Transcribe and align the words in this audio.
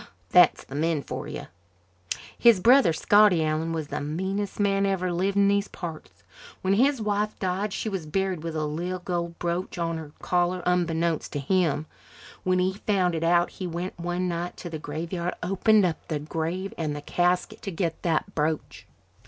That's 0.31 0.67
men 0.67 1.03
for 1.03 1.27
you. 1.27 1.45
His 2.35 2.59
brother, 2.59 2.91
Scotty 2.91 3.45
Allan, 3.45 3.71
was 3.71 3.89
the 3.89 4.01
meanest 4.01 4.59
man 4.59 4.83
ever 4.87 5.13
lived 5.13 5.37
in 5.37 5.47
these 5.47 5.67
parts. 5.67 6.23
When 6.63 6.73
his 6.73 6.99
wife 6.99 7.37
died 7.37 7.71
she 7.71 7.87
was 7.87 8.07
buried 8.07 8.41
with 8.41 8.55
a 8.55 8.65
little 8.65 8.97
gold 8.97 9.37
brooch 9.37 9.77
in 9.77 9.97
her 9.97 10.11
collar 10.19 10.63
unbeknownst 10.65 11.31
to 11.33 11.39
him. 11.39 11.85
When 12.41 12.57
he 12.57 12.73
found 12.87 13.13
it 13.13 13.23
out 13.23 13.51
he 13.51 13.67
went 13.67 13.99
one 13.99 14.27
night 14.27 14.57
to 14.57 14.71
the 14.71 14.79
graveyard 14.79 15.35
and 15.43 15.51
opened 15.53 15.85
up 15.85 16.07
the 16.07 16.17
grave 16.17 16.73
and 16.79 16.95
the 16.95 17.01
casket 17.01 17.61
to 17.61 17.69
get 17.71 18.01
that 18.01 18.33
brooch." 18.33 18.87